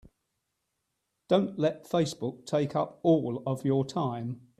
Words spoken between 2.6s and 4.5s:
up all of your time.